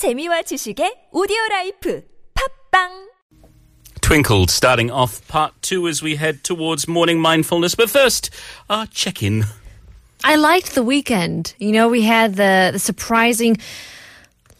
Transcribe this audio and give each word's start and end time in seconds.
재미와 0.00 0.40
지식의 0.48 1.12
오디오 1.12 1.36
라이프 1.50 2.00
팟빵 2.32 3.10
Twinkled, 4.00 4.48
starting 4.48 4.90
off 4.90 5.20
part 5.28 5.52
two 5.60 5.86
as 5.86 6.02
we 6.02 6.16
head 6.16 6.42
towards 6.42 6.88
morning 6.88 7.20
mindfulness. 7.20 7.74
But 7.74 7.90
first, 7.90 8.30
our 8.70 8.86
check 8.86 9.22
in. 9.22 9.44
I 10.24 10.36
liked 10.36 10.74
the 10.74 10.82
weekend. 10.82 11.52
You 11.58 11.72
know, 11.72 11.86
we 11.86 12.00
had 12.00 12.36
the, 12.36 12.70
the 12.72 12.78
surprising 12.78 13.58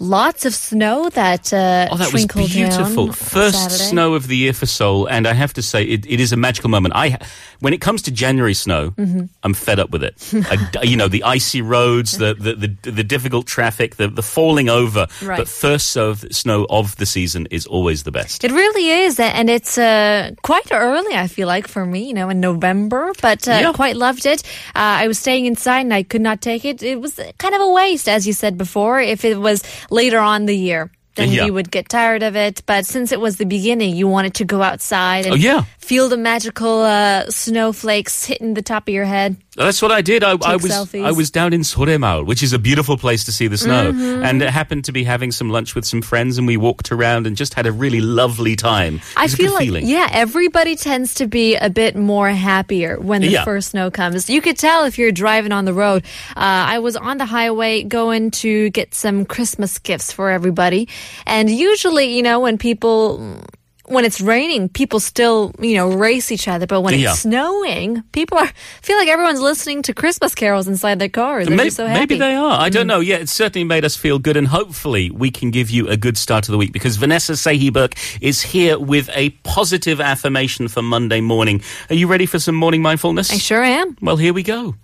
lots 0.01 0.45
of 0.47 0.55
snow 0.55 1.09
that 1.11 1.53
uh, 1.53 1.87
Oh, 1.93 1.97
that 1.99 2.13
was 2.13 2.27
beautiful. 2.27 3.13
First 3.13 3.57
Saturday. 3.63 3.85
snow 3.85 4.15
of 4.15 4.27
the 4.27 4.37
year 4.37 4.53
for 4.55 4.67
Seoul, 4.67 5.07
and 5.07 5.27
I 5.29 5.35
have 5.35 5.53
to 5.55 5.63
say, 5.63 5.85
it, 5.85 6.07
it 6.07 6.19
is 6.21 6.33
a 6.33 6.37
magical 6.37 6.71
moment. 6.71 6.95
I, 6.97 7.19
when 7.61 7.73
it 7.75 7.81
comes 7.83 8.03
to 8.03 8.11
January 8.11 8.55
snow, 8.55 8.91
Mm-hmm. 8.97 9.27
I'm 9.45 9.55
fed 9.55 9.79
up 9.79 9.91
with 9.91 10.03
it. 10.03 10.15
I, 10.51 10.83
you 10.83 10.97
know, 10.97 11.07
the 11.09 11.23
icy 11.25 11.61
roads, 11.63 12.17
the 12.19 12.35
the, 12.35 12.55
the, 12.55 12.91
the 12.91 13.05
difficult 13.05 13.47
traffic, 13.47 13.97
the, 13.97 14.09
the 14.09 14.23
falling 14.23 14.69
over. 14.69 15.07
Right. 15.23 15.37
But 15.39 15.49
first 15.49 15.91
so- 15.91 16.15
snow 16.15 16.67
of 16.71 16.97
the 16.97 17.07
season 17.07 17.47
is 17.51 17.67
always 17.67 18.03
the 18.05 18.11
best. 18.13 18.43
It 18.45 18.51
really 18.53 18.89
is, 19.05 19.21
and 19.21 19.49
it's 19.51 19.77
uh, 19.79 20.31
quite 20.43 20.73
early. 20.73 21.15
I 21.15 21.27
feel 21.29 21.47
like 21.47 21.69
for 21.69 21.85
me, 21.85 22.09
you 22.09 22.15
know, 22.15 22.31
in 22.31 22.41
November, 22.41 23.13
but 23.21 23.47
uh, 23.47 23.53
Yeah. 23.61 23.73
quite 23.73 23.97
loved 23.97 24.25
it. 24.27 24.43
Uh, 24.75 25.05
I 25.05 25.09
was 25.09 25.19
staying 25.19 25.45
inside, 25.47 25.81
and 25.83 25.93
I 25.95 26.03
could 26.03 26.23
not 26.23 26.41
take 26.41 26.65
it. 26.65 26.83
It 26.83 27.01
was 27.01 27.21
kind 27.39 27.55
of 27.55 27.61
a 27.61 27.69
waste, 27.71 28.09
as 28.09 28.27
you 28.27 28.33
said 28.33 28.57
before. 28.57 29.01
If 29.01 29.25
it 29.25 29.39
was 29.39 29.63
later 29.91 30.19
on 30.19 30.47
the 30.47 30.57
year, 30.57 30.91
then 31.21 31.31
Yeah. 31.31 31.45
you 31.47 31.53
would 31.55 31.71
get 31.71 31.89
tired 31.89 32.23
of 32.23 32.37
it. 32.37 32.63
But 32.67 32.87
since 32.87 33.13
it 33.13 33.21
was 33.21 33.37
the 33.37 33.47
beginning, 33.47 33.95
you 33.97 34.09
wanted 34.09 34.35
to 34.35 34.45
go 34.45 34.63
outside 34.63 35.27
and 35.27 35.35
Oh, 35.35 35.37
yeah. 35.37 35.65
feel 35.79 36.09
the 36.09 36.17
magical 36.17 36.83
uh, 36.83 37.25
snowflakes 37.31 38.25
hitting 38.25 38.55
the 38.55 38.63
top 38.63 38.89
of 38.89 38.95
your 38.95 39.05
head. 39.05 39.37
That's 39.57 39.83
what 39.83 39.93
I 39.93 40.01
did. 40.01 40.23
I, 40.25 40.31
I 40.45 40.57
was 40.57 40.71
selfies. 40.73 41.05
I 41.05 41.11
was 41.13 41.31
down 41.31 41.53
in 41.53 41.61
Soremaul, 41.63 42.25
which 42.25 42.43
is 42.43 42.53
a 42.53 42.59
beautiful 42.59 42.97
place 42.97 43.25
to 43.25 43.33
see 43.33 43.47
the 43.49 43.59
snow, 43.59 43.93
Mm-hmm. 43.93 44.25
and 44.25 44.41
it 44.43 44.49
happened 44.51 44.85
to 44.87 44.93
be 44.93 45.05
having 45.05 45.33
some 45.33 45.51
lunch 45.51 45.75
with 45.75 45.85
some 45.85 46.01
friends, 46.03 46.39
and 46.39 46.47
we 46.47 46.57
walked 46.57 46.93
around 46.93 47.27
and 47.27 47.37
just 47.37 47.55
had 47.55 47.67
a 47.67 47.73
really 47.73 48.01
lovely 48.01 48.57
time. 48.57 49.01
I 49.17 49.27
feel 49.29 49.53
like 49.53 49.65
feeling. 49.65 49.87
yeah, 49.87 50.09
everybody 50.13 50.77
tends 50.77 51.15
to 51.15 51.27
be 51.27 51.57
a 51.57 51.69
bit 51.69 51.97
more 51.97 52.31
happier 52.31 52.99
when 53.01 53.21
the 53.23 53.29
Yeah. 53.29 53.45
first 53.45 53.71
snow 53.71 53.91
comes. 53.91 54.31
You 54.31 54.41
could 54.41 54.57
tell 54.57 54.85
if 54.85 54.99
you're 54.99 55.13
driving 55.13 55.53
on 55.53 55.65
the 55.65 55.75
road. 55.75 56.05
Uh, 56.37 56.41
I 56.75 56.79
was 56.79 56.97
on 56.97 57.19
the 57.19 57.27
highway 57.27 57.83
going 57.83 58.31
to 58.43 58.71
get 58.71 58.95
some 58.95 59.25
Christmas 59.25 59.79
gifts 59.79 60.13
for 60.13 60.31
everybody, 60.31 60.89
and 61.27 61.51
usually, 61.51 62.15
you 62.17 62.23
know, 62.23 62.41
when 62.41 62.59
people. 62.59 63.39
When 63.87 64.05
it's 64.05 64.21
raining, 64.21 64.69
people 64.69 65.01
still, 65.01 65.53
you 65.59 65.75
know, 65.75 65.89
race 65.91 66.31
each 66.31 66.47
other. 66.47 66.65
But 66.65 66.83
when 66.83 66.97
Yeah. 66.97 67.11
it's 67.11 67.23
snowing, 67.23 68.05
people 68.13 68.39
are 68.39 68.47
feel 68.83 68.97
like 68.97 69.09
everyone's 69.09 69.41
listening 69.41 69.83
to 69.83 69.93
Christmas 69.93 70.33
carols 70.33 70.69
inside 70.69 71.01
their 71.01 71.09
cars. 71.09 71.49
They're 71.49 71.57
Maybe, 71.57 71.71
so 71.71 71.89
happy. 71.89 71.99
maybe 71.99 72.17
they 72.19 72.37
are. 72.37 72.61
I 72.61 72.69
don't 72.69 72.85
Mm. 72.85 72.89
know. 72.95 73.01
Yeah, 73.01 73.17
it 73.17 73.29
certainly 73.29 73.65
made 73.65 73.85
us 73.85 73.97
feel 73.97 74.21
good, 74.21 74.37
and 74.37 74.47
hopefully 74.47 75.11
we 75.11 75.33
can 75.33 75.51
give 75.51 75.71
you 75.71 75.89
a 75.89 75.97
good 75.97 76.17
start 76.17 76.45
to 76.45 76.53
the 76.53 76.57
week 76.59 76.73
because 76.73 76.99
Vanessa 76.99 77.33
Sahi-Burke 77.33 77.97
is 78.21 78.43
here 78.43 78.79
with 78.79 79.11
a 79.13 79.31
positive 79.43 80.01
affirmation 80.01 80.69
for 80.69 80.83
Monday 80.83 81.21
morning. 81.21 81.61
Are 81.89 81.97
you 81.97 82.07
ready 82.07 82.27
for 82.27 82.39
some 82.39 82.55
morning 82.55 82.83
mindfulness? 82.83 83.33
I 83.33 83.39
sure 83.39 83.65
am. 83.65 83.97
Well, 84.01 84.19
here 84.19 84.33
we 84.33 84.45
go. 84.45 84.77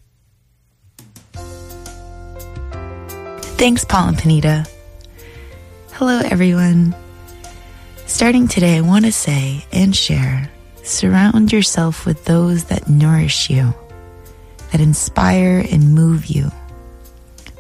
Thanks, 3.57 3.85
Paul 3.85 4.09
and 4.09 4.17
Panita. 4.19 4.67
Hello, 5.99 6.21
everyone. 6.27 6.95
Starting 8.05 8.49
today, 8.49 8.77
I 8.77 8.83
want 8.83 9.07
to 9.07 9.13
say 9.13 9.65
and 9.73 9.97
share 9.97 10.51
surround 10.83 11.51
yourself 11.55 12.05
with 12.05 12.27
those 12.27 12.65
that 12.65 12.87
nourish 12.87 13.49
you, 13.49 13.73
that 14.73 14.83
inspire 14.83 15.65
and 15.73 15.95
move 15.95 16.27
you, 16.27 16.53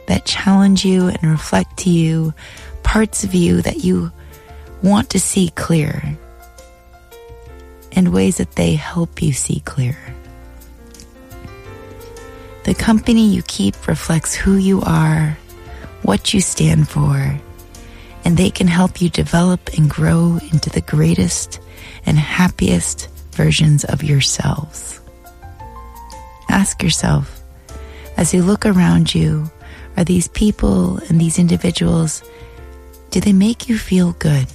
that 0.08 0.26
challenge 0.26 0.84
you 0.84 1.08
and 1.08 1.22
reflect 1.22 1.78
to 1.78 1.90
you 1.90 2.34
parts 2.82 3.24
of 3.24 3.34
you 3.34 3.62
that 3.62 3.84
you 3.84 4.12
want 4.82 5.08
to 5.10 5.18
see 5.18 5.48
clear, 5.54 6.18
and 7.92 8.12
ways 8.12 8.36
that 8.36 8.52
they 8.52 8.74
help 8.74 9.22
you 9.22 9.32
see 9.32 9.60
clear. 9.60 9.96
The 12.64 12.74
company 12.74 13.28
you 13.28 13.40
keep 13.44 13.88
reflects 13.88 14.34
who 14.34 14.56
you 14.56 14.82
are, 14.82 15.38
what 16.02 16.34
you 16.34 16.42
stand 16.42 16.86
for, 16.90 17.40
and 18.26 18.36
they 18.36 18.50
can 18.50 18.66
help 18.66 19.00
you 19.00 19.08
develop 19.08 19.72
and 19.78 19.88
grow 19.88 20.40
into 20.50 20.68
the 20.70 20.80
greatest 20.80 21.60
and 22.06 22.18
happiest 22.18 23.08
versions 23.30 23.84
of 23.84 24.02
yourselves. 24.02 25.00
Ask 26.48 26.82
yourself, 26.82 27.40
as 28.16 28.34
you 28.34 28.42
look 28.42 28.66
around 28.66 29.14
you, 29.14 29.48
are 29.96 30.02
these 30.02 30.26
people 30.26 30.98
and 31.08 31.20
these 31.20 31.38
individuals, 31.38 32.24
do 33.12 33.20
they 33.20 33.32
make 33.32 33.68
you 33.68 33.78
feel 33.78 34.10
good? 34.14 34.48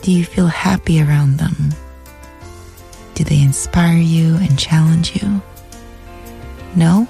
Do 0.00 0.12
you 0.12 0.24
feel 0.24 0.46
happy 0.46 1.02
around 1.02 1.36
them? 1.36 1.74
Do 3.16 3.22
they 3.22 3.42
inspire 3.42 3.98
you 3.98 4.36
and 4.36 4.58
challenge 4.58 5.22
you? 5.22 5.42
No? 6.74 7.06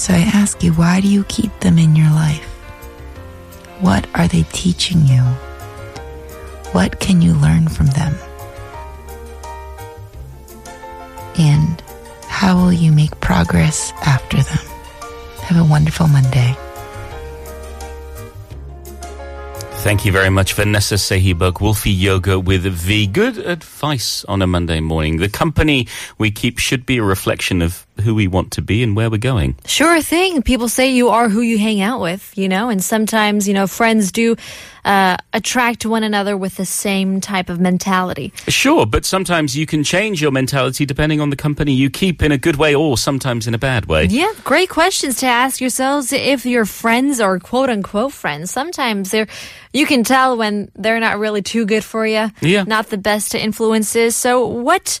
So 0.00 0.14
I 0.14 0.20
ask 0.32 0.62
you, 0.62 0.72
why 0.72 1.02
do 1.02 1.08
you 1.08 1.24
keep 1.24 1.60
them 1.60 1.76
in 1.76 1.94
your 1.94 2.08
life? 2.08 2.46
What 3.80 4.08
are 4.14 4.26
they 4.26 4.44
teaching 4.44 5.06
you? 5.06 5.20
What 6.72 7.00
can 7.00 7.20
you 7.20 7.34
learn 7.34 7.68
from 7.68 7.88
them? 7.88 8.14
And 11.36 11.82
how 12.28 12.56
will 12.56 12.72
you 12.72 12.92
make 12.92 13.20
progress 13.20 13.92
after 14.06 14.38
them? 14.38 14.64
Have 15.42 15.58
a 15.58 15.68
wonderful 15.68 16.08
Monday. 16.08 16.56
Thank 19.82 20.04
you 20.04 20.12
very 20.12 20.28
much, 20.28 20.52
Vanessa 20.52 20.96
Sahi-Burke, 20.96 21.62
Wolfie 21.62 21.90
Yoga 21.90 22.38
with 22.38 22.64
V. 22.64 23.06
Good 23.06 23.38
advice 23.38 24.26
on 24.26 24.42
a 24.42 24.46
Monday 24.46 24.78
morning. 24.78 25.16
The 25.16 25.28
company 25.28 25.88
we 26.18 26.30
keep 26.30 26.58
should 26.58 26.84
be 26.84 26.98
a 26.98 27.02
reflection 27.02 27.62
of 27.62 27.86
who 28.04 28.14
we 28.14 28.28
want 28.28 28.52
to 28.52 28.62
be 28.62 28.82
and 28.82 28.94
where 28.94 29.10
we're 29.10 29.16
going. 29.16 29.56
Sure 29.64 30.02
thing. 30.02 30.42
People 30.42 30.68
say 30.68 30.92
you 30.92 31.08
are 31.08 31.30
who 31.30 31.40
you 31.40 31.58
hang 31.58 31.80
out 31.80 32.00
with, 32.00 32.36
you 32.36 32.46
know, 32.46 32.68
and 32.68 32.84
sometimes, 32.84 33.48
you 33.48 33.54
know, 33.54 33.66
friends 33.66 34.12
do 34.12 34.36
uh, 34.84 35.16
attract 35.32 35.86
one 35.86 36.02
another 36.02 36.36
with 36.36 36.56
the 36.56 36.64
same 36.64 37.20
type 37.20 37.48
of 37.48 37.60
mentality. 37.60 38.32
Sure, 38.48 38.86
but 38.86 39.04
sometimes 39.04 39.56
you 39.56 39.66
can 39.66 39.84
change 39.84 40.20
your 40.22 40.30
mentality 40.30 40.86
depending 40.86 41.20
on 41.20 41.30
the 41.30 41.36
company 41.36 41.72
you 41.72 41.90
keep 41.90 42.22
in 42.22 42.32
a 42.32 42.38
good 42.38 42.56
way 42.56 42.74
or 42.74 42.96
sometimes 42.96 43.46
in 43.46 43.54
a 43.54 43.58
bad 43.58 43.86
way. 43.86 44.06
Yeah, 44.06 44.32
great 44.44 44.68
questions 44.68 45.16
to 45.18 45.26
ask 45.26 45.60
yourselves 45.60 46.12
if 46.12 46.46
your 46.46 46.64
friends 46.64 47.20
or 47.20 47.38
quote 47.38 47.70
unquote 47.70 48.12
friends. 48.12 48.50
Sometimes 48.50 49.10
they're, 49.10 49.28
you 49.72 49.86
can 49.86 50.04
tell 50.04 50.36
when 50.36 50.70
they're 50.74 51.00
not 51.00 51.18
really 51.18 51.42
too 51.42 51.66
good 51.66 51.84
for 51.84 52.06
you. 52.06 52.30
Yeah. 52.40 52.64
Not 52.64 52.88
the 52.88 52.98
best 52.98 53.34
influences. 53.34 54.16
So 54.16 54.46
what 54.46 55.00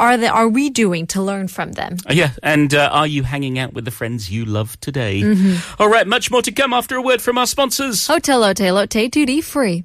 are 0.00 0.16
the, 0.16 0.28
are 0.28 0.48
we 0.48 0.70
doing 0.70 1.06
to 1.08 1.22
learn 1.22 1.46
from 1.46 1.72
them? 1.72 1.98
Uh, 2.08 2.14
Yeah, 2.14 2.32
and 2.42 2.74
uh, 2.74 2.88
are 2.90 3.06
you 3.06 3.22
hanging 3.22 3.58
out 3.58 3.72
with 3.74 3.84
the 3.84 3.90
friends 3.92 4.30
you 4.30 4.44
love 4.44 4.80
today? 4.80 5.20
Mm-hmm. 5.20 5.80
All 5.80 5.88
right, 5.88 6.06
much 6.06 6.30
more 6.30 6.42
to 6.42 6.50
come 6.50 6.72
after 6.72 6.96
a 6.96 7.02
word 7.02 7.20
from 7.22 7.38
our 7.38 7.46
sponsors. 7.46 8.06
Hotel 8.06 8.40
Lotte 8.40 8.72
Lotte 8.72 9.10
duty 9.10 9.40
free. 9.40 9.84